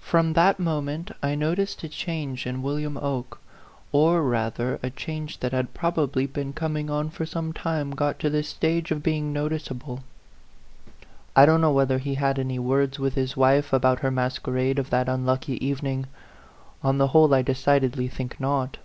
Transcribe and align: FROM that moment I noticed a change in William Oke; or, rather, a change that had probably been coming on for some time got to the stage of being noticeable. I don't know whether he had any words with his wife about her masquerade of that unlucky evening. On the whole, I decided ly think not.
FROM 0.00 0.32
that 0.32 0.58
moment 0.58 1.10
I 1.22 1.34
noticed 1.34 1.84
a 1.84 1.88
change 1.90 2.46
in 2.46 2.62
William 2.62 2.96
Oke; 2.96 3.38
or, 3.92 4.22
rather, 4.22 4.80
a 4.82 4.88
change 4.88 5.40
that 5.40 5.52
had 5.52 5.74
probably 5.74 6.26
been 6.26 6.54
coming 6.54 6.88
on 6.88 7.10
for 7.10 7.26
some 7.26 7.52
time 7.52 7.90
got 7.90 8.18
to 8.20 8.30
the 8.30 8.42
stage 8.42 8.90
of 8.90 9.02
being 9.02 9.30
noticeable. 9.30 10.02
I 11.36 11.44
don't 11.44 11.60
know 11.60 11.72
whether 11.74 11.98
he 11.98 12.14
had 12.14 12.38
any 12.38 12.58
words 12.58 12.98
with 12.98 13.12
his 13.14 13.36
wife 13.36 13.70
about 13.74 14.00
her 14.00 14.10
masquerade 14.10 14.78
of 14.78 14.88
that 14.88 15.10
unlucky 15.10 15.62
evening. 15.62 16.06
On 16.82 16.96
the 16.96 17.08
whole, 17.08 17.34
I 17.34 17.42
decided 17.42 17.98
ly 17.98 18.08
think 18.08 18.40
not. 18.40 18.78